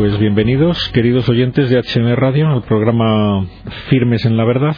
[0.00, 3.46] Pues bienvenidos, queridos oyentes de HM Radio, al programa
[3.90, 4.74] Firmes en la Verdad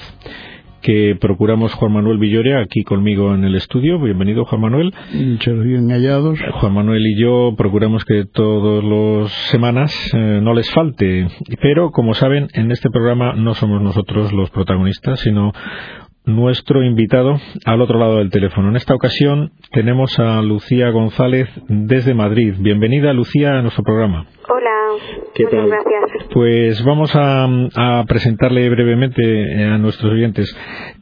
[0.81, 4.01] que procuramos Juan Manuel Villoria aquí conmigo en el estudio.
[4.01, 4.93] Bienvenido, Juan Manuel.
[5.15, 6.41] Muchos bien hallados.
[6.55, 11.29] Juan Manuel y yo procuramos que todas las semanas eh, no les falte.
[11.61, 15.53] Pero, como saben, en este programa no somos nosotros los protagonistas, sino
[16.25, 18.69] nuestro invitado al otro lado del teléfono.
[18.69, 22.55] En esta ocasión tenemos a Lucía González desde Madrid.
[22.59, 24.27] Bienvenida, Lucía, a nuestro programa.
[24.49, 24.71] Hola,
[25.35, 25.69] ¿Qué muchas tal?
[25.71, 26.29] gracias.
[26.33, 30.55] Pues vamos a, a presentarle brevemente eh, a nuestros oyentes.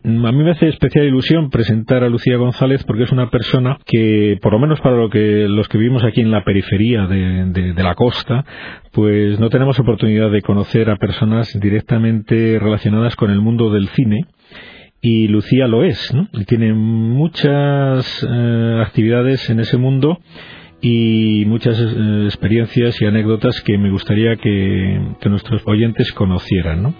[0.04, 3.78] Mm, A mí me hace especial ilusión presentar a Lucía González porque es una persona
[3.84, 7.46] que, por lo menos para lo que, los que vivimos aquí en la periferia de,
[7.46, 8.44] de- de la costa,
[8.92, 14.24] pues no tenemos oportunidad de conocer a personas directamente relacionadas con el mundo del cine
[15.00, 16.28] y Lucía lo es, ¿no?
[16.46, 20.18] Tiene muchas eh, actividades en ese mundo
[20.80, 26.94] y muchas eh, experiencias y anécdotas que me gustaría que, nuestros oyentes conocieran, ¿no?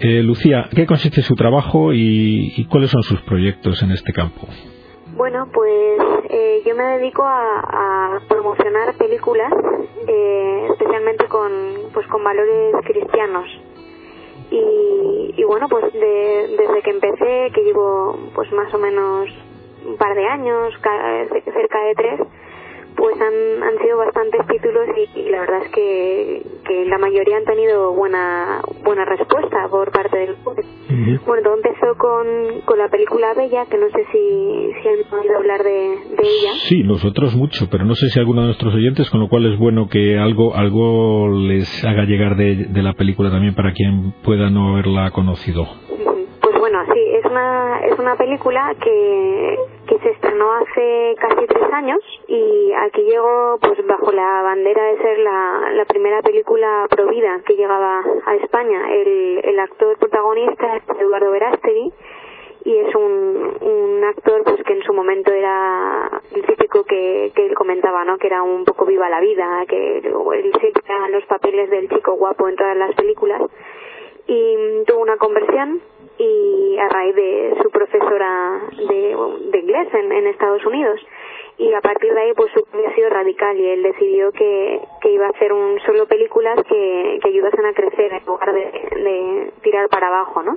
[0.00, 4.48] Eh, Lucía, ¿qué consiste su trabajo y, y cuáles son sus proyectos en este campo?
[5.16, 7.60] Bueno, pues eh, yo me dedico a,
[8.14, 9.52] a promocionar películas,
[10.06, 11.50] eh, especialmente con,
[11.92, 13.44] pues, con valores cristianos.
[14.50, 19.28] Y, y bueno, pues de- desde que empecé, que llevo pues más o menos
[19.86, 22.20] un par de años, ca- cerca de tres,
[22.96, 27.36] pues han, han sido bastantes títulos y, y la verdad es que, que la mayoría
[27.36, 30.68] han tenido buena buena respuesta por parte del público.
[31.26, 35.36] Bueno, todo empezó con, con la película Bella, que no sé si, si han oído
[35.36, 36.52] hablar de, de ella.
[36.68, 39.58] Sí, nosotros mucho, pero no sé si alguno de nuestros oyentes, con lo cual es
[39.58, 44.48] bueno que algo, algo les haga llegar de, de la película también para quien pueda
[44.50, 45.62] no haberla conocido.
[45.62, 46.26] Ujú.
[46.40, 49.56] Pues bueno, sí, es una, es una película que,
[49.88, 51.98] que se estrenó hace casi tres años
[52.30, 57.56] y aquí llegó pues bajo la bandera de ser la, la primera película provida que
[57.56, 58.94] llegaba a España.
[58.94, 61.92] El, el actor protagonista es Eduardo Verástegui
[62.66, 67.54] y es un, un actor pues que en su momento era el típico que, él
[67.56, 68.16] comentaba, ¿no?
[68.16, 72.48] Que era un poco viva la vida, que él siempre los papeles del chico guapo
[72.48, 73.42] en todas las películas
[74.28, 75.80] y tuvo una conversión
[76.16, 79.16] y a raíz de su profesora de,
[79.50, 81.00] de inglés en, en Estados Unidos
[81.60, 84.80] y a partir de ahí pues su cambio ha sido radical y él decidió que,
[85.02, 88.62] que iba a hacer un solo películas que, que ayudasen a crecer en lugar de,
[88.62, 90.56] de tirar para abajo ¿no?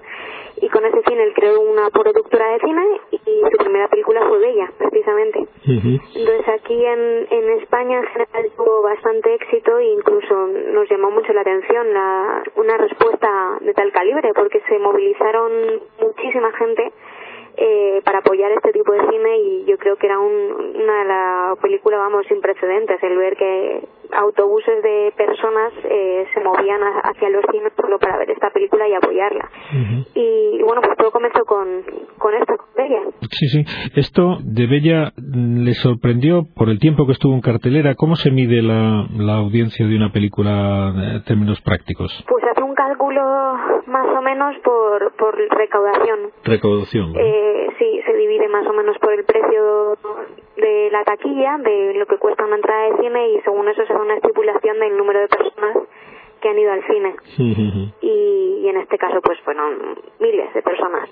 [0.61, 4.39] y con ese fin él creó una productora de cine y su primera película fue
[4.39, 10.89] Bella precisamente entonces aquí en, en España en general tuvo bastante éxito e incluso nos
[10.89, 16.93] llamó mucho la atención la, una respuesta de tal calibre porque se movilizaron muchísima gente
[17.57, 20.31] eh, para apoyar este tipo de cine y yo creo que era un,
[20.75, 23.81] una de las películas, vamos, sin precedentes, el ver que
[24.15, 28.87] autobuses de personas eh, se movían a- hacia los cines solo para ver esta película
[28.87, 29.49] y apoyarla.
[30.15, 31.67] Y, bueno, pues todo comenzó con,
[32.17, 32.99] con esto, con Bella.
[33.31, 33.65] Sí, sí.
[33.95, 37.95] Esto de Bella mm, le sorprendió por el tiempo que estuvo en cartelera.
[37.95, 42.11] ¿Cómo se mide la, la audiencia de una película en términos prácticos?
[42.27, 43.21] Pues hace cálculo
[43.87, 46.31] más o menos por, por recaudación.
[46.43, 47.13] Recaudación.
[47.17, 49.97] Eh, sí, se divide más o menos por el precio
[50.57, 53.93] de la taquilla, de lo que cuesta una entrada de cine y según eso se
[53.93, 55.77] hace una estipulación del número de personas
[56.41, 57.15] que han ido al cine.
[58.01, 61.09] Y, y en este caso, pues fueron miles de personas.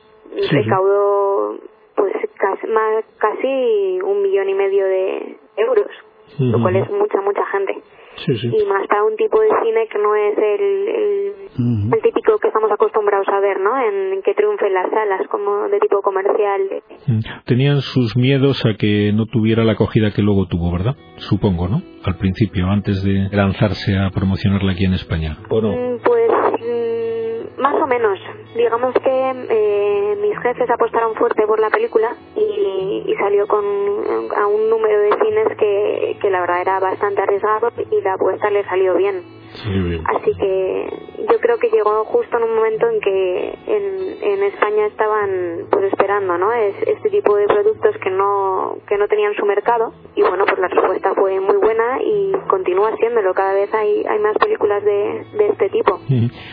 [0.51, 1.57] Recaudó
[1.95, 5.91] pues casi, más, casi un millón y medio de euros,
[6.39, 7.81] lo cual es mucha, mucha gente.
[8.17, 8.47] Sí, sí.
[8.47, 11.95] Y más para un tipo de cine que no es el, el, Ujú.
[11.95, 13.77] el típico que estamos acostumbrados a ver, ¿no?
[13.79, 16.61] En, en que triunfe en las salas, como de tipo comercial.
[17.07, 17.19] Mm.
[17.45, 20.95] Tenían sus miedos a que no tuviera la acogida que luego tuvo, ¿verdad?
[21.17, 21.81] Supongo, ¿no?
[22.03, 25.37] Al principio, antes de lanzarse a promocionarla aquí en España.
[25.49, 25.71] ¿O no?
[25.71, 28.17] Mm, Pues mm, más menos.
[28.55, 34.47] Digamos que eh, mis jefes apostaron fuerte por la película y, y salió con a
[34.47, 38.63] un número de cines que, que la verdad era bastante arriesgado y la apuesta le
[38.65, 39.23] salió bien.
[39.51, 40.01] Sí, bien.
[40.05, 40.89] Así que
[41.29, 45.91] yo creo que llegó justo en un momento en que en, en España estaban pues
[45.91, 46.53] esperando, ¿no?
[46.53, 50.57] Es, este tipo de productos que no que no tenían su mercado y bueno, pues
[50.57, 53.33] la respuesta fue muy buena y continúa siéndolo.
[53.33, 55.99] Cada vez hay hay más películas de, de este tipo.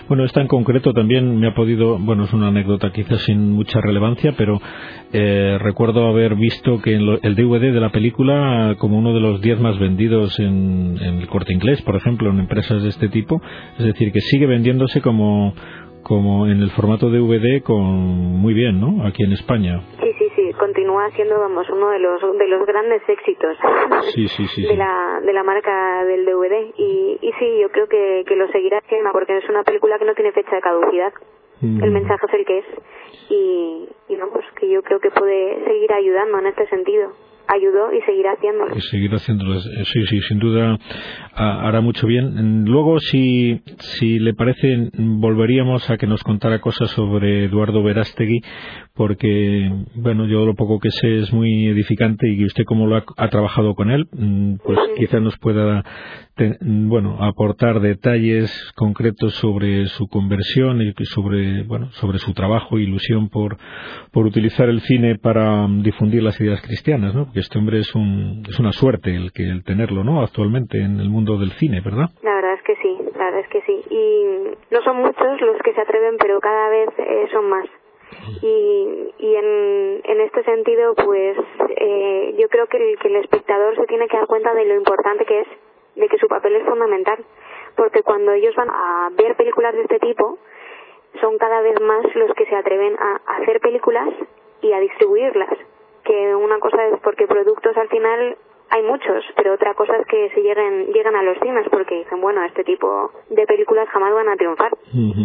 [0.08, 3.80] Bueno, esta en concreto también me ha podido, bueno, es una anécdota quizás sin mucha
[3.80, 4.60] relevancia, pero
[5.12, 9.60] eh, recuerdo haber visto que el DVD de la película, como uno de los 10
[9.60, 13.40] más vendidos en, el corte inglés, por ejemplo, en empresas de este tipo,
[13.78, 15.54] es decir, que sigue vendiéndose como,
[16.02, 19.06] como en el formato DVD con muy bien, ¿no?
[19.06, 19.80] Aquí en España.
[20.00, 20.24] Sí, sí,
[20.58, 23.56] continúa siendo vamos uno de los de los grandes éxitos
[24.56, 28.48] de la de la marca del DVD y, y sí yo creo que, que lo
[28.48, 31.12] seguirá haciendo porque es una película que no tiene fecha de caducidad
[31.60, 31.82] mm.
[31.82, 32.66] el mensaje es el que es
[33.30, 37.12] y, y vamos que yo creo que puede seguir ayudando en este sentido
[37.48, 38.76] ayudó y seguirá haciéndolo.
[38.76, 40.78] Y seguirá haciéndolo, sí, sí, sin duda
[41.34, 42.64] hará mucho bien.
[42.66, 48.40] Luego, si, si le parece, volveríamos a que nos contara cosas sobre Eduardo Verástegui,
[48.98, 53.28] porque, bueno, yo lo poco que sé es muy edificante y usted como lo ha,
[53.28, 55.84] trabajado con él, mm, pues quizás nos pueda,
[56.60, 63.28] bueno, aportar detalles concretos sobre su conversión y sobre, bueno, sobre su trabajo e ilusión
[63.28, 63.56] por,
[64.12, 67.26] por utilizar el cine para mm, difundir las ideas cristianas, ¿no?
[67.26, 70.22] Porque este hombre es un, es una suerte el que el tenerlo, ¿no?
[70.22, 72.10] Actualmente en el mundo del cine, ¿verdad?
[72.24, 73.94] La verdad es que sí, la verdad es que sí.
[73.94, 77.68] Y no son muchos los que se atreven, pero cada vez eh, son más.
[78.42, 81.36] Y, y en, en este sentido, pues
[81.76, 84.74] eh, yo creo que el, que el espectador se tiene que dar cuenta de lo
[84.74, 85.48] importante que es,
[85.96, 87.24] de que su papel es fundamental.
[87.76, 90.38] Porque cuando ellos van a ver películas de este tipo,
[91.20, 94.08] son cada vez más los que se atreven a hacer películas
[94.60, 95.50] y a distribuirlas.
[96.04, 98.36] Que una cosa es porque productos al final
[98.70, 102.20] hay muchos, pero otra cosa es que se lleguen, llegan a los cines porque dicen,
[102.20, 104.72] bueno, este tipo de películas jamás van a triunfar.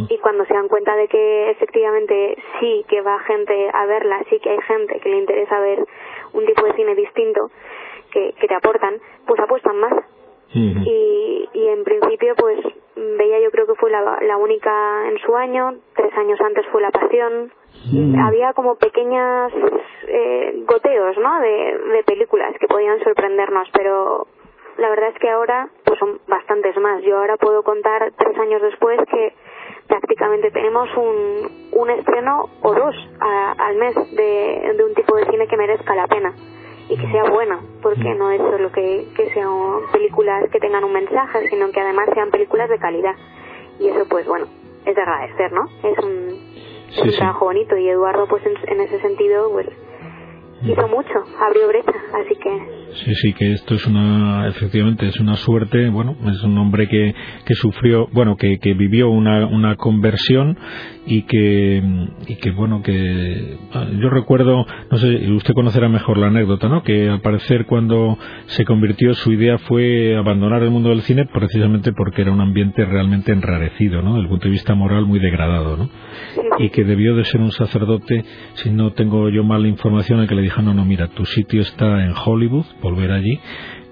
[0.10, 4.40] Y cuando se dan cuenta de que efectivamente sí que va gente a verla, sí
[4.40, 5.86] que hay gente que le interesa ver
[6.34, 7.52] un tipo de cine distinto
[8.12, 8.96] que, que te aportan,
[9.28, 9.94] pues apuestan más.
[10.54, 12.60] y, y en principio, pues
[12.96, 16.82] Bella yo creo que fue la, la única en su año, tres años antes fue
[16.82, 17.52] La Pasión,
[17.92, 18.20] Mm.
[18.20, 19.52] había como pequeñas
[20.08, 21.40] eh, goteos ¿no?
[21.42, 24.28] De, de películas que podían sorprendernos pero
[24.78, 28.62] la verdad es que ahora pues son bastantes más yo ahora puedo contar tres años
[28.62, 29.34] después que
[29.88, 35.48] prácticamente tenemos un, un estreno o dos al mes de, de un tipo de cine
[35.48, 36.34] que merezca la pena
[36.90, 38.18] y que sea buena, porque mm.
[38.18, 39.52] no es solo que, que sean
[39.92, 43.16] películas que tengan un mensaje, sino que además sean películas de calidad.
[43.80, 44.48] Y eso, pues bueno,
[44.86, 45.66] es de agradecer, ¿no?
[45.84, 46.53] Es un,
[47.02, 49.68] un trabajo bonito y Eduardo pues en, ese sentido pues
[50.64, 52.84] hizo mucho, abrió brecha, así que...
[52.94, 57.14] Sí, sí, que esto es una, efectivamente, es una suerte, bueno, es un hombre que,
[57.46, 60.58] que sufrió, bueno, que, que vivió una, una conversión
[61.06, 61.84] y que,
[62.28, 63.58] y que, bueno, que
[64.00, 66.84] yo recuerdo, no sé, usted conocerá mejor la anécdota, ¿no?
[66.84, 71.92] Que al parecer cuando se convirtió su idea fue abandonar el mundo del cine precisamente
[71.94, 74.12] porque era un ambiente realmente enrarecido, ¿no?
[74.12, 75.90] Desde el punto de vista moral muy degradado, ¿no?
[76.60, 78.24] Y que debió de ser un sacerdote,
[78.54, 82.04] si no tengo yo mala información, en que le no, no, mira, tu sitio está
[82.04, 83.40] en Hollywood, volver allí,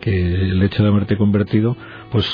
[0.01, 1.75] que el hecho de haberte convertido,
[2.11, 2.25] pues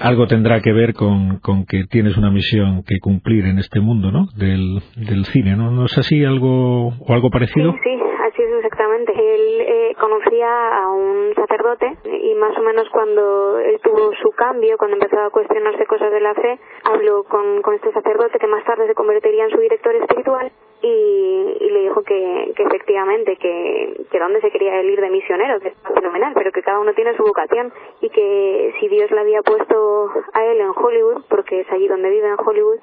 [0.00, 4.10] algo tendrá que ver con, con, que tienes una misión que cumplir en este mundo,
[4.10, 4.26] ¿no?
[4.36, 5.70] Del, del cine, ¿no?
[5.70, 7.72] ¿No es así algo o algo parecido?
[7.72, 9.12] Sí, sí, así es exactamente.
[9.12, 10.48] Él eh, conocía
[10.82, 15.30] a un sacerdote y más o menos cuando él tuvo su cambio, cuando empezó a
[15.30, 19.44] cuestionarse cosas de la fe, habló con, con este sacerdote que más tarde se convertiría
[19.44, 20.50] en su director espiritual
[20.82, 25.10] y, y le dijo que, que efectivamente que, que dónde se quería él ir de
[25.10, 29.10] misionero, que es fenomenal, pero que cada uno tiene su vocación y que si Dios
[29.12, 32.78] le había puesto a él en Hollywood, porque es allí donde vive en Hollywood,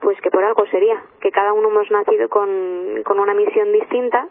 [0.00, 4.28] pues que por algo sería, que cada uno hemos nacido con, con una misión distinta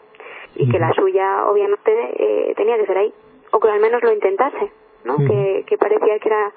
[0.56, 3.14] y que la suya obviamente eh, tenía que ser ahí,
[3.52, 4.70] o que al menos lo intentase,
[5.04, 5.16] ¿no?
[5.16, 6.52] que, que parecía que era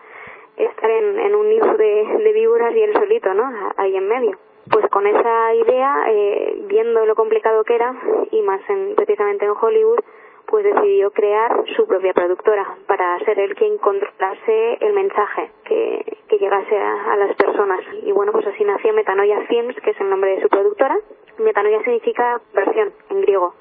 [0.57, 3.43] estar en, en un nido de, de víboras y él solito, ¿no?
[3.77, 4.37] Ahí en medio
[4.69, 7.93] pues con esa idea, eh, viendo lo complicado que era,
[8.31, 9.99] y más en, precisamente en Hollywood,
[10.47, 16.37] pues decidió crear su propia productora para ser él quien controlase el mensaje que, que
[16.37, 17.79] llegase a, las personas.
[18.03, 20.95] Y bueno, pues así nació Metanoia Films, que es el nombre de su productora.
[21.39, 23.53] Metanoia significa versión en griego.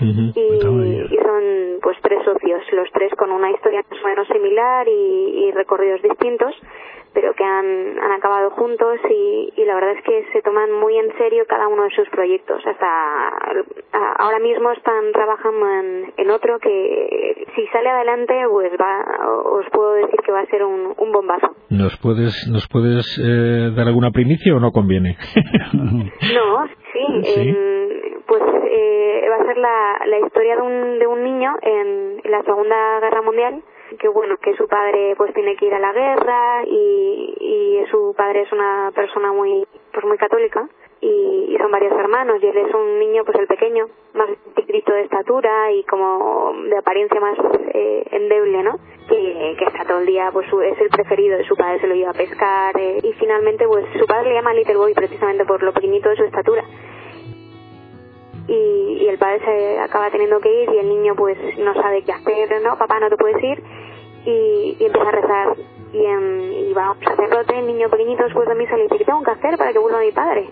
[0.00, 5.46] y, son pues tres socios, los tres con una historia más o menos similar y,
[5.46, 6.54] y recorridos distintos,
[7.14, 10.96] pero que han, han acabado juntos y, y, la verdad es que se toman muy
[10.98, 12.62] en serio cada uno de sus proyectos.
[12.66, 12.86] Hasta
[14.18, 19.04] ahora mismo están trabajando en, en otro que si sale adelante pues va,
[19.44, 21.48] os puedo decir que va a ser un, un bombazo.
[21.70, 25.16] ¿Nos puedes, nos puedes eh, dar alguna primicia o no conviene?
[25.72, 27.56] no, sí.
[28.26, 32.42] pues eh, va a ser la, la historia de un, de un niño en la
[32.42, 33.62] Segunda Guerra Mundial
[33.96, 38.14] que bueno que su padre pues tiene que ir a la guerra y, y su
[38.16, 40.68] padre es una persona muy pues muy católica
[41.00, 45.02] y, son varios hermanos y él es un niño pues el pequeño más chiquito de
[45.02, 47.36] estatura y como de apariencia más
[47.74, 48.78] eh, endeble no
[49.08, 51.94] que, que está todo el día pues es el preferido de su padre se lo
[51.94, 55.62] lleva a pescar eh, y finalmente pues su padre le llama Little Boy precisamente por
[55.62, 56.64] lo pequeñito de su estatura
[58.48, 62.12] y, el padre se acaba teniendo que ir y el niño pues no sabe qué
[62.12, 63.62] hacer, no, papá no te puedes ir.
[64.24, 65.56] Y, empieza a rezar.
[65.92, 69.04] Y, en, y va un sacerdote, el niño pequeñito después de misa le dice, ¿qué
[69.04, 70.50] tengo que hacer para que vuelva mi padre?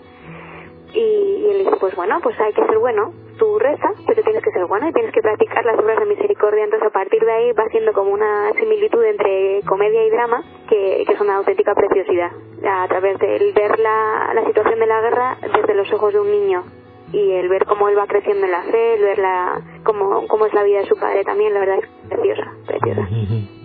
[0.93, 4.41] Y, y él dice, pues bueno, pues hay que ser bueno, tú reza, pero tienes
[4.41, 7.31] que ser bueno y tienes que practicar las obras de misericordia, entonces a partir de
[7.31, 11.75] ahí va siendo como una similitud entre comedia y drama que, que es una auténtica
[11.75, 12.31] preciosidad,
[12.67, 16.63] a través de ver la situación de la guerra desde los ojos de un niño
[17.11, 20.45] y el ver cómo él va creciendo en la fe, el ver la, cómo, cómo
[20.45, 23.07] es la vida de su padre también, la verdad es preciosa, preciosa.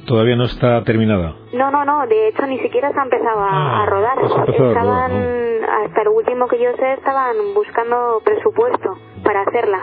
[0.07, 1.37] Todavía no está terminada.
[1.53, 4.19] No, no, no, de hecho ni siquiera se ha empezado a, ah, rodar.
[4.19, 5.13] Pues estaban,
[5.65, 9.81] hasta el último que yo sé, estaban buscando presupuesto para hacerla.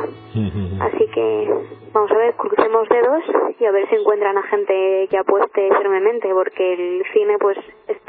[0.81, 1.49] Así que
[1.93, 3.23] vamos a ver, crucemos dedos
[3.59, 7.57] y a ver si encuentran a gente que apueste firmemente, porque el cine pues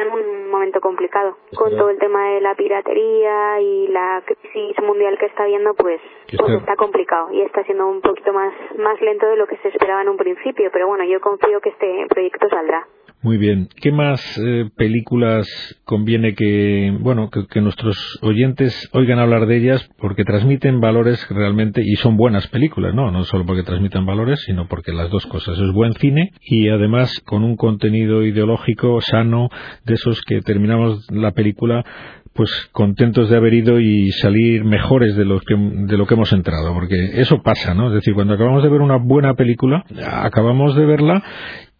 [0.03, 1.37] en un momento complicado.
[1.55, 6.01] Con todo el tema de la piratería y la crisis mundial que está habiendo, pues,
[6.37, 9.69] pues está complicado y está siendo un poquito más, más lento de lo que se
[9.69, 10.71] esperaba en un principio.
[10.73, 12.87] Pero bueno, yo confío que este proyecto saldrá.
[13.23, 13.69] Muy bien.
[13.77, 15.47] ¿Qué más eh, películas
[15.85, 21.97] conviene que, bueno, que, nuestros oyentes oigan hablar de ellas porque transmiten valores realmente y
[21.97, 23.11] son buenas películas, ¿no?
[23.11, 25.59] No solo porque transmiten valores, sino porque las dos cosas.
[25.59, 29.51] Es buen cine y además con un contenido ideológico sano
[29.85, 31.85] de esos que terminamos la película
[32.33, 36.33] pues contentos de haber ido y salir mejores de lo que de lo que hemos
[36.33, 40.77] entrado porque eso pasa no es decir cuando acabamos de ver una buena película acabamos
[40.77, 41.25] de verla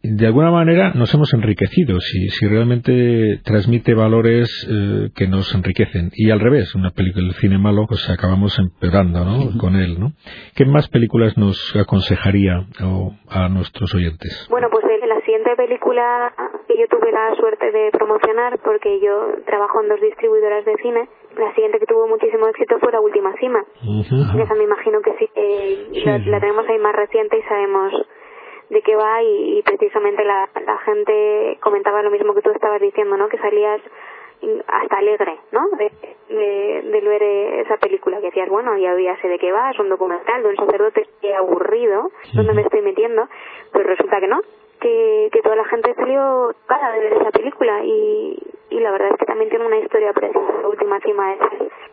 [0.03, 6.11] de alguna manera nos hemos enriquecido si, si realmente transmite valores eh, que nos enriquecen
[6.15, 9.59] y al revés una película de cine malo pues acabamos empeorando ¿no?
[9.59, 10.13] con él ¿no?
[10.57, 12.65] ¿qué más películas nos aconsejaría
[13.29, 14.47] a nuestros oyentes?
[14.51, 16.33] bueno pues la siguiente película
[16.67, 21.09] que yo tuve la suerte de promocionar porque yo trabajo en dos distribuidoras de cine
[21.37, 25.29] la siguiente que tuvo muchísimo éxito fue La Última Cima esa me imagino que sí,
[25.35, 27.93] eh, la, la tenemos ahí más reciente y sabemos
[28.71, 33.17] de qué va y, precisamente la, la gente comentaba lo mismo que tú estabas diciendo,
[33.17, 33.29] ¿no?
[33.29, 33.81] Que salías
[34.67, 35.69] hasta alegre, ¿no?
[35.77, 35.91] De,
[36.29, 37.23] de, ver
[37.67, 40.49] esa película que decías, bueno, ya, ya sé de qué va, es un documental de
[40.49, 43.29] un sacerdote que aburrido, donde me estoy metiendo,
[43.73, 44.41] pero resulta que no,
[44.81, 48.39] que, que toda la gente salió cara de ver esa película y,
[48.71, 51.41] y la verdad es que también tiene una historia preciosa, la última cima es.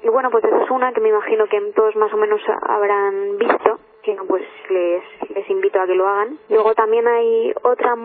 [0.04, 3.38] Y bueno, pues esa es una que me imagino que todos más o menos habrán
[3.38, 3.80] visto,
[4.28, 6.38] pues les, les invito a que lo hagan.
[6.50, 7.96] Luego también hay otra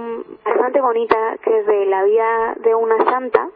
[0.44, 3.48] bastante bonita que es de la vida de una santa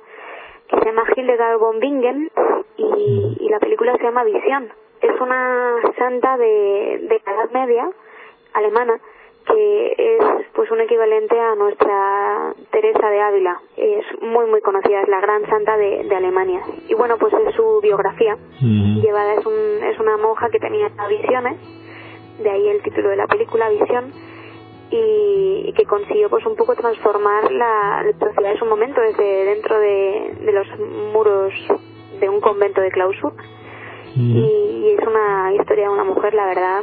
[0.68, 2.30] que se llama Hildegard von Bingen
[2.76, 4.68] y, y la película se llama Visión.
[5.00, 7.90] Es una santa de, de la Edad Media
[8.54, 8.98] alemana
[9.46, 10.24] que es
[10.54, 13.60] pues un equivalente a nuestra Teresa de Ávila.
[13.76, 16.62] Es muy muy conocida, es la gran santa de, de Alemania.
[16.88, 18.36] Y bueno, pues es su biografía.
[18.60, 21.58] Llevada es, un, es una monja que tenía visiones
[22.38, 24.12] de ahí el título de la película, Visión,
[24.90, 30.52] y, que consiguió pues un poco transformar la, sociedad de su momento desde dentro de,
[30.52, 30.66] los
[31.12, 31.52] muros
[32.20, 33.34] de un convento de clausura.
[34.14, 36.82] Y, es una historia de una mujer, la verdad,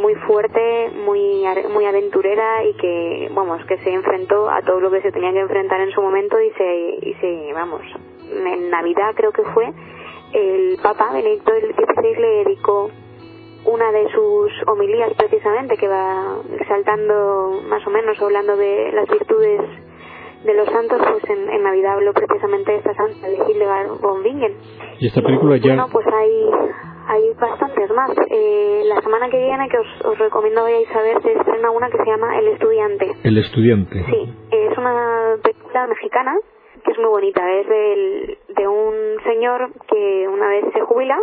[0.00, 5.02] muy fuerte, muy muy aventurera y que, vamos, que se enfrentó a todo lo que
[5.02, 7.82] se tenía que enfrentar en su momento y se, y se vamos,
[8.30, 9.72] en Navidad creo que fue,
[10.32, 12.90] el Papa Benedicto XVI le dedicó
[13.64, 19.60] una de sus homilías precisamente que va saltando más o menos hablando de las virtudes
[20.44, 24.54] de los santos pues en, Navidad habló precisamente de esta santa de Hildegard von Bingen.
[25.00, 26.50] Y esta película ya bueno pues hay
[27.08, 28.10] hay bastantes más.
[28.30, 31.88] Eh, la semana que viene que os, os recomiendo vayáis a ver se estrena una
[31.90, 33.12] que se llama El Estudiante.
[33.24, 34.04] El Estudiante.
[34.04, 34.34] Sí
[34.68, 36.36] es una película mexicana
[36.90, 37.52] es muy bonita.
[37.52, 41.18] Es del, de un señor que una vez se jubila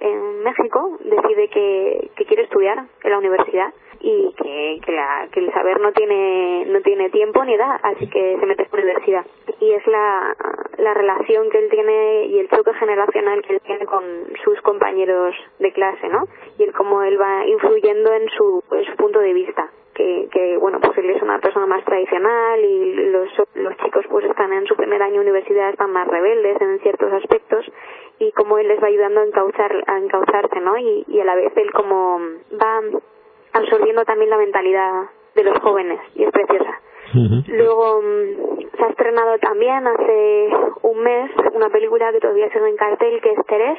[0.00, 5.40] en, México, decide que, que, quiere estudiar en la universidad y que, que, la, que,
[5.40, 8.82] el saber no tiene no tiene tiempo ni edad, así que se mete en la
[8.82, 9.26] universidad.
[9.58, 10.36] Y es la,
[10.76, 14.04] la relación que él tiene y el choque generacional que él tiene con
[14.44, 16.24] sus compañeros de clase, ¿no?
[16.58, 20.56] Y el cómo él va influyendo en su, en su punto de vista que, que
[20.56, 24.66] bueno pues él es una persona más tradicional y los, los chicos pues están en
[24.66, 27.64] su primer año de universidad están más rebeldes en ciertos aspectos
[28.18, 31.34] y como él les va ayudando a encauzar a encauzarse no y, y a la
[31.34, 32.18] vez él como
[32.60, 32.80] va
[33.52, 36.80] absorbiendo también la mentalidad de los jóvenes y es preciosa.
[37.46, 40.48] Luego mm, se ha estrenado también hace
[40.82, 43.78] un mes una película que todavía sigue en cartel que es Teres.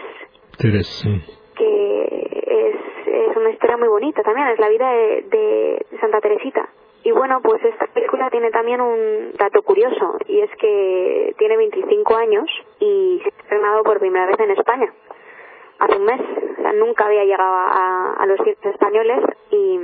[0.57, 2.75] Teres, sí que es,
[3.07, 6.69] es una historia muy bonita también, es la vida de, Santa Teresita.
[7.03, 12.15] Y bueno, pues esta película tiene también un dato curioso, y es que tiene 25
[12.15, 12.45] años
[12.79, 14.91] y se ha estrenado por primera vez en España.
[15.79, 16.21] hace un mes.
[16.57, 19.79] O sea, nunca había llegado a, los cines españoles y,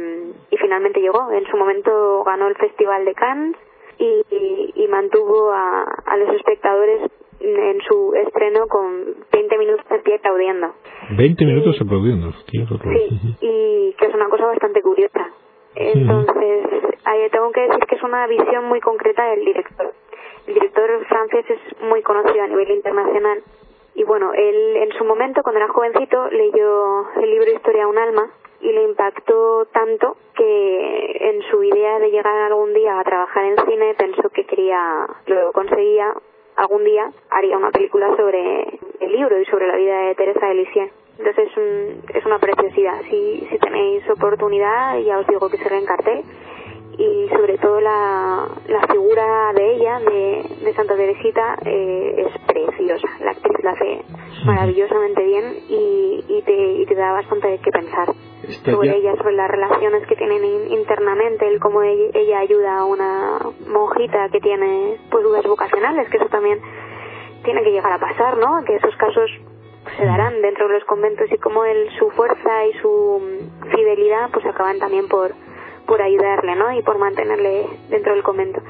[0.58, 1.32] finalmente llegó.
[1.32, 3.56] En su momento ganó el Festival de Cannes
[3.98, 7.12] y, y, y mantuvo a, a los espectadores
[7.44, 10.74] en su estreno con 20 minutos de pie aplaudiendo.
[11.18, 15.30] 20 minutos aplaudiendo, tío, Sí, y que es una cosa bastante curiosa.
[15.76, 16.68] Entonces,
[17.32, 19.94] tengo que decir que es una visión muy concreta del director.
[20.48, 23.44] El director francés es muy conocido a nivel internacional
[23.94, 27.98] y bueno, él en su momento, cuando era jovencito, leyó el libro Historia a un
[27.98, 28.30] alma
[28.62, 33.58] y le impactó tanto que en su idea de llegar algún día a trabajar en
[33.66, 36.14] cine pensó que quería, lo conseguía,
[36.56, 40.54] algún día haría una película sobre el libro y sobre la vida de Teresa de
[40.56, 40.92] Lisieux.
[41.18, 43.02] Entonces es, un, es una preciosidad.
[43.10, 46.24] Si, si tenéis oportunidad, ya os digo que se en cartel.
[46.98, 53.08] Y sobre todo la, la figura de ella, de, de Santa Teresita, eh, es preciosa.
[53.24, 54.04] La actriz la hace
[54.46, 58.14] maravillosamente bien y, y, te, y te da bastante que pensar
[58.66, 63.40] sobre ella, sobre las relaciones que tienen internamente, el cómo ella, ella, ayuda a una
[63.68, 66.60] monjita que tiene pues dudas vocacionales, que eso también
[67.44, 68.64] tiene que llegar a pasar, ¿no?
[68.66, 69.30] Que esos casos
[69.98, 74.46] se darán dentro de los conventos y cómo él, su fuerza y su fidelidad pues
[74.46, 75.32] acaban también por,
[75.86, 76.72] por ayudarle, ¿no?
[76.74, 78.62] Y por mantenerle dentro del convento.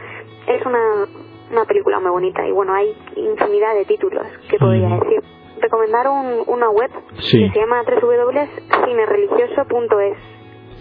[0.47, 1.07] Es una,
[1.51, 5.21] una película muy bonita y bueno, hay infinidad de títulos que podría decir
[5.61, 6.89] recomendar un, una web
[7.19, 7.39] sí.
[7.39, 10.17] que se llama www.cinereligioso.es.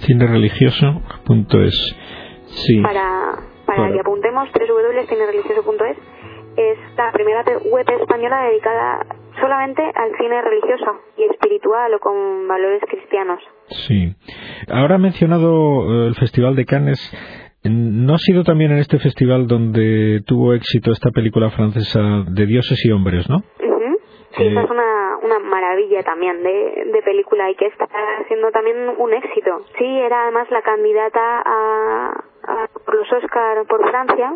[0.06, 1.96] Cinereligioso.es.
[2.46, 2.80] Sí.
[2.80, 3.34] Para,
[3.66, 3.94] para claro.
[3.94, 5.99] que apuntemos www.cinereligioso.es
[6.56, 9.04] es la primera web española dedicada
[9.40, 13.40] solamente al cine religioso y espiritual o con valores cristianos.
[13.68, 14.14] Sí.
[14.73, 16.99] Ahora ha mencionado eh, el Festival de Cannes.
[17.62, 22.82] ¿No ha sido también en este festival donde tuvo éxito esta película francesa de dioses
[22.85, 23.42] y hombres, no?
[24.37, 27.87] Sí, esa es una, una maravilla también de, de película y que está
[28.28, 29.64] siendo también un éxito.
[29.76, 34.32] Sí, era además la candidata a, a por los Oscar por Francia,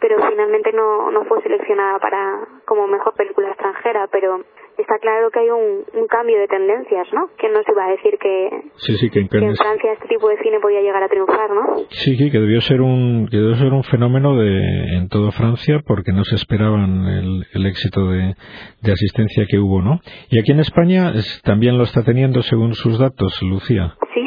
[0.00, 4.44] pero finalmente no, no fue seleccionada para como mejor película extranjera, pero
[4.78, 7.28] está claro que hay un, un cambio de tendencias, ¿no?
[7.38, 10.08] Que no se iba a decir que, sí, sí, que, en, que en Francia este
[10.08, 11.76] tipo de cine podía llegar a triunfar, ¿no?
[11.90, 15.80] Sí, sí, que debió ser un que debió ser un fenómeno de en toda Francia
[15.86, 18.34] porque no se esperaban el, el éxito de,
[18.82, 20.00] de, asistencia que hubo, ¿no?
[20.30, 23.94] Y aquí en España es, también lo está teniendo según sus datos, Lucía.
[24.12, 24.23] Sí,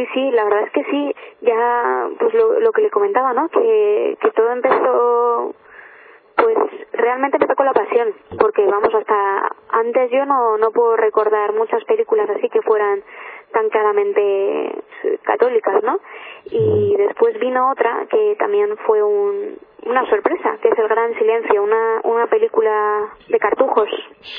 [0.00, 1.14] sí, sí, la verdad es que sí.
[1.42, 3.48] Ya, pues lo, lo que le comentaba, ¿no?
[3.48, 5.54] Que, que todo empezó
[6.36, 6.56] pues
[6.92, 11.84] realmente me tocó la pasión, porque vamos, hasta antes yo no, no puedo recordar muchas
[11.84, 13.02] películas así que fueran
[13.52, 14.82] tan claramente
[15.22, 15.98] católicas, ¿no?
[16.46, 21.62] Y después vino otra que también fue un, una sorpresa, que es El Gran Silencio,
[21.62, 23.88] una, una película de cartujos,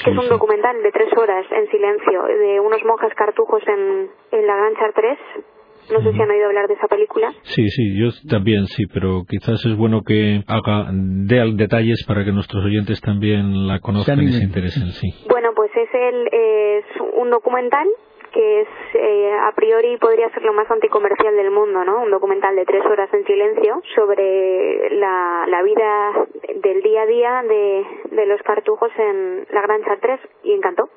[0.04, 4.48] que es un documental de tres horas en silencio, de unos monjes cartujos en, en
[4.48, 5.20] la Gran Chartres,
[5.92, 7.34] no sé si han oído hablar de esa película.
[7.44, 12.32] Sí, sí, yo también sí, pero quizás es bueno que haga, dé detalles para que
[12.32, 15.08] nuestros oyentes también la conozcan y se interesen, sí.
[15.30, 16.86] Bueno, pues es, el, es
[17.18, 17.88] un documental
[18.32, 22.04] que es eh, a priori podría ser lo más anticomercial del mundo, ¿no?
[22.04, 26.28] Un documental de tres horas en silencio sobre la, la vida
[26.64, 30.90] del día a día de, de los cartujos en la Gran Chartres y encantó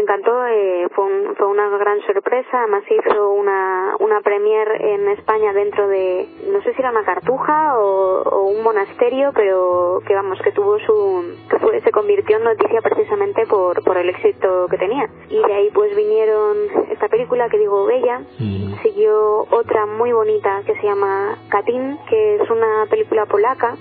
[0.00, 5.52] encantó, eh, fue, un, fue una gran sorpresa, además hizo una, una premier en España
[5.52, 10.40] dentro de, no sé si era una cartuja o, o un monasterio, pero que vamos,
[10.42, 14.78] que tuvo su, que fue, se convirtió en noticia precisamente por, por el éxito que
[14.78, 15.08] tenía.
[15.28, 16.56] Y de ahí pues vinieron
[16.90, 18.80] esta película que digo Bella, Mm.
[18.82, 23.76] siguió otra muy bonita que se llama Katin, que es una película polaca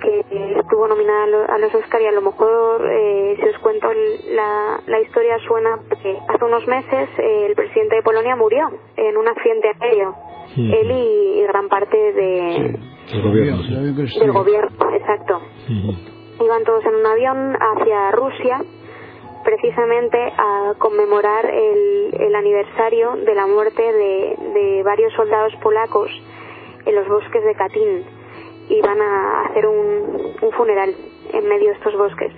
[0.00, 0.24] que
[0.58, 3.88] estuvo nominada a los Oscar y a lo mejor eh, si os cuento
[4.30, 9.16] la, la historia suena porque hace unos meses eh, el presidente de Polonia murió en
[9.16, 10.14] un accidente aéreo.
[10.56, 12.78] Él y, y gran parte de,
[13.12, 14.18] El gobierno, sí.
[14.18, 15.40] del gobierno exacto.
[16.40, 18.60] Iban todos en un avión hacia Rusia
[19.44, 26.10] precisamente a conmemorar el, el aniversario de la muerte de, de varios soldados polacos
[26.84, 28.15] en los bosques de Katyn
[28.68, 30.94] y van a hacer un, un funeral
[31.32, 32.32] en medio de estos bosques.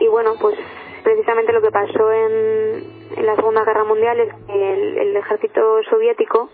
[0.00, 0.58] Y bueno, pues
[1.02, 2.84] precisamente lo que pasó en,
[3.16, 6.50] en la Segunda Guerra Mundial es que el, el ejército soviético,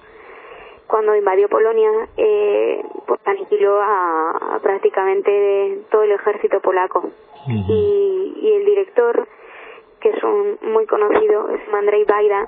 [0.87, 7.11] cuando invadió Polonia, eh, pues aniquiló a, a prácticamente todo el ejército polaco.
[7.47, 9.27] Y, y el director,
[10.01, 12.47] que es un muy conocido, es Andrei Baida,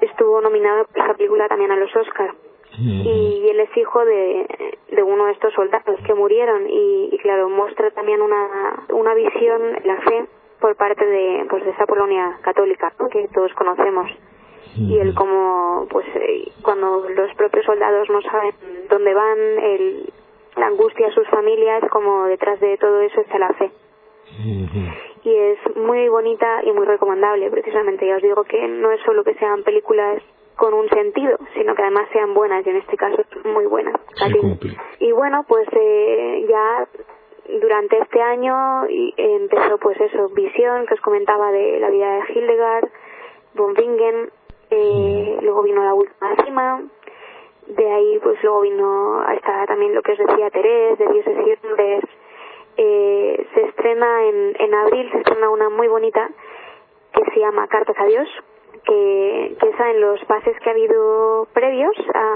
[0.00, 2.34] estuvo nominado por esa película también a los Oscar.
[2.82, 4.46] Y él es hijo de,
[4.90, 6.68] de uno de estos soldados que murieron.
[6.68, 10.26] Y, y claro muestra también una, una visión la fe
[10.60, 14.10] por parte de pues de esa Polonia católica que todos conocemos.
[14.76, 18.54] Y el cómo pues eh, cuando los propios soldados no saben
[18.88, 20.12] dónde van el
[20.56, 23.70] la angustia a sus familias como detrás de todo eso está la fe.
[25.24, 28.06] Y es muy bonita y muy recomendable precisamente.
[28.06, 30.22] Ya os digo que no es solo que sean películas
[30.60, 33.94] con un sentido, sino que además sean buenas, y en este caso muy buenas.
[34.98, 36.86] y bueno, pues eh, ya
[37.62, 38.84] durante este año
[39.16, 42.90] empezó pues eso, Visión, que os comentaba de la vida de Hildegard,
[43.54, 44.30] von Wingen,
[44.70, 46.82] eh, luego vino La Última Cima,
[47.66, 52.82] de ahí pues luego vino hasta también lo que os decía Terés, de Dioses y
[52.82, 56.28] eh, se estrena en, en abril, se estrena una muy bonita
[57.14, 58.28] que se llama Cartas a Dios,
[58.84, 61.94] que, que esa en los pases que ha habido previos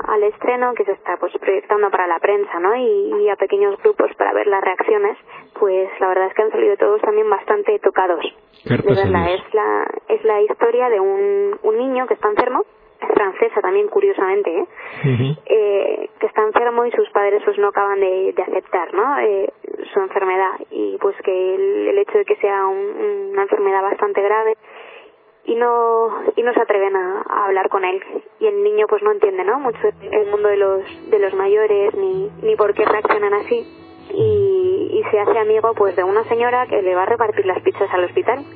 [0.09, 2.75] al estreno, que se está pues proyectando para la prensa, ¿no?
[2.77, 5.17] Y, a pequeños grupos para ver las reacciones,
[5.59, 8.23] pues la verdad es que han salido todos también bastante tocados.
[8.65, 12.65] De verdad, es la, es la historia de un, un niño que está enfermo,
[13.01, 14.67] es francesa también curiosamente, ¿eh?
[15.47, 19.19] eh que está enfermo y sus padres pues no acaban de, de aceptar, ¿no?
[19.21, 19.53] Eh,
[19.93, 24.23] su enfermedad y pues que el, el hecho de que sea un, una enfermedad bastante
[24.23, 24.57] grave
[25.47, 28.03] y no y no se atreven a, hablar con él.
[28.41, 31.95] Y el niño pues no entiende no mucho el mundo de los de los mayores
[31.95, 33.67] ni ni por qué reaccionan así.
[34.13, 37.61] Y, y se hace amigo pues de una señora que le va a repartir las
[37.63, 38.45] pizzas al hospital.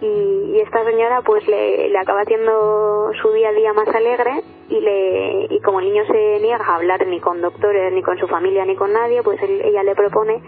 [0.00, 4.44] Y, y, esta señora pues le, le acaba haciendo su día a día más alegre
[4.68, 8.16] y le y como el niño se niega a hablar ni con doctores ni con
[8.16, 10.40] su familia ni con nadie pues ella le propone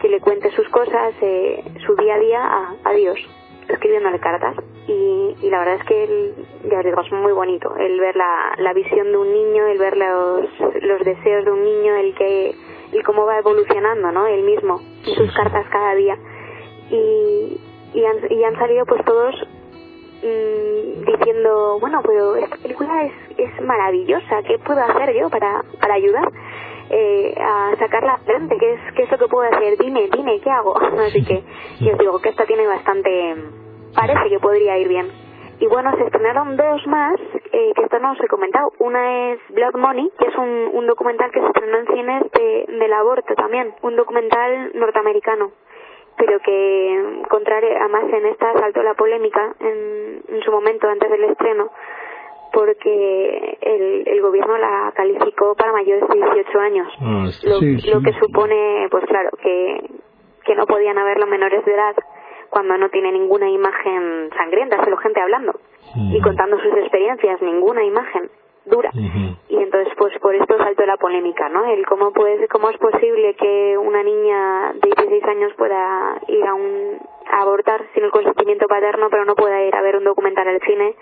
[0.00, 3.18] que le cuente sus cosas eh, su día a día a, a Dios
[3.70, 4.56] escribiéndole cartas
[4.86, 6.34] y, y la verdad es que el,
[6.70, 9.78] ya os digo, es muy bonito el ver la, la visión de un niño, el
[9.78, 12.54] ver los, los deseos de un niño, el que
[12.92, 14.26] el cómo va evolucionando, ¿no?
[14.26, 16.18] Él mismo y sus cartas cada día
[16.90, 17.60] y,
[17.94, 19.34] y, han, y han salido pues todos
[20.22, 25.94] mmm, diciendo, bueno, pero esta película es, es maravillosa, ¿qué puedo hacer yo para, para
[25.94, 26.30] ayudar?
[26.92, 29.78] Eh, a sacarla adelante, ¿qué es, ¿qué es lo que puedo hacer?
[29.78, 30.76] Dime, dime, ¿qué hago?
[31.06, 31.44] Así que
[31.78, 33.36] yo os digo que esta tiene bastante,
[33.94, 35.08] parece que podría ir bien.
[35.58, 37.20] Y bueno, se estrenaron dos más,
[37.52, 38.72] eh, que esto no os he comentado.
[38.78, 42.64] Una es Blood Money, que es un, un documental que se estrenó en cines de,
[42.78, 45.50] del aborto también, un documental norteamericano
[46.20, 51.24] pero que contrario, además en esta saltó la polémica en, en su momento antes del
[51.24, 51.70] estreno
[52.52, 58.12] porque el, el gobierno la calificó para mayores de 18 años, ah, lo, lo que
[58.18, 59.88] supone, pues claro, que,
[60.44, 61.94] que no podían haberlo menores de edad
[62.50, 65.52] cuando no tiene ninguna imagen sangrienta, solo gente hablando
[66.12, 68.30] y contando sus experiencias, ninguna imagen
[68.64, 68.90] dura.
[69.48, 71.64] Y entonces, pues por esto saltó la polémica, ¿no?
[71.64, 76.54] El cómo, puede, cómo es posible que una niña de 16 años pueda ir a,
[76.54, 76.98] un,
[77.30, 80.60] a abortar sin el consentimiento paterno, pero no pueda ir a ver un documental al
[80.60, 80.94] cine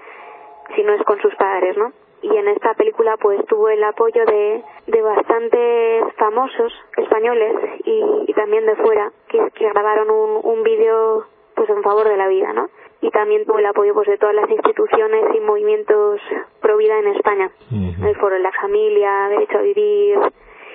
[0.74, 1.92] si no es con sus padres, ¿no?
[2.20, 8.66] Y en esta película pues tuvo el apoyo de, de bastantes famosos españoles y, también
[8.66, 11.26] de fuera que, que grabaron un, un vídeo
[11.58, 12.70] pues en favor de la vida, ¿no?
[13.00, 16.20] Y también tuvo el apoyo pues de todas las instituciones y movimientos
[16.60, 17.50] pro vida en España.
[17.70, 20.18] El Foro de la Familia, Derecho a Vivir,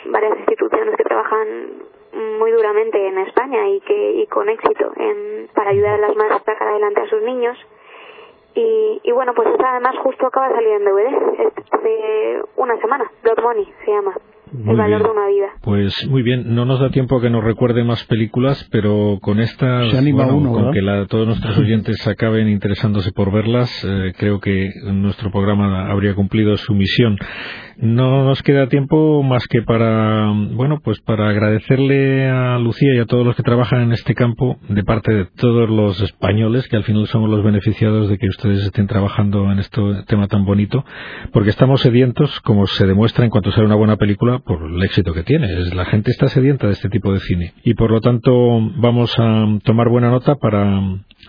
[0.05, 1.47] varias instituciones que trabajan
[2.37, 6.35] muy duramente en España y que y con éxito en, para ayudar a las madres
[6.35, 7.57] a sacar adelante a sus niños
[8.55, 13.11] y, y bueno, pues esta además justo acaba de salir en DVD, hace una semana,
[13.23, 14.15] Blood Money se llama.
[14.53, 15.47] El valor de una vida.
[15.61, 19.91] Pues muy bien, no nos da tiempo que nos recuerde más películas, pero con estas,
[20.13, 25.31] bueno, con que la, todos nuestros oyentes acaben interesándose por verlas, eh, creo que nuestro
[25.31, 27.17] programa habría cumplido su misión.
[27.77, 33.05] No nos queda tiempo más que para, bueno, pues para agradecerle a Lucía y a
[33.05, 36.83] todos los que trabajan en este campo, de parte de todos los españoles, que al
[36.83, 40.85] final somos los beneficiados de que ustedes estén trabajando en este tema tan bonito,
[41.31, 45.13] porque estamos sedientos, como se demuestra en cuanto sale una buena película, por el éxito
[45.13, 45.47] que tiene.
[45.73, 47.53] La gente está sedienta de este tipo de cine.
[47.63, 48.31] Y por lo tanto,
[48.77, 50.63] vamos a tomar buena nota para,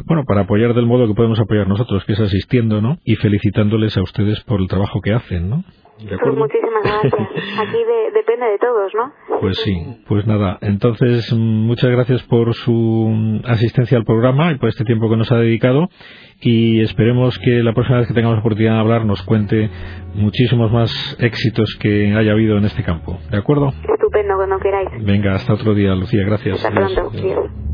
[0.05, 2.99] bueno, para apoyar del modo que podemos apoyar nosotros, que es asistiendo, ¿no?
[3.05, 5.65] Y felicitándoles a ustedes por el trabajo que hacen, ¿no?
[6.09, 7.13] Pues muchísimas gracias.
[7.59, 7.79] Aquí
[8.15, 9.13] depende de todos, ¿no?
[9.41, 10.59] Pues sí, pues nada.
[10.61, 15.37] Entonces, muchas gracias por su asistencia al programa y por este tiempo que nos ha
[15.37, 15.89] dedicado.
[16.41, 19.71] Y esperemos que la próxima vez que tengamos la oportunidad de hablar nos cuente
[20.15, 23.19] muchísimos más éxitos que haya habido en este campo.
[23.31, 23.69] ¿De acuerdo?
[23.69, 24.89] Estupendo, cuando queráis.
[25.05, 26.25] Venga, hasta otro día, Lucía.
[26.25, 26.65] Gracias.
[26.65, 27.74] Hasta pronto.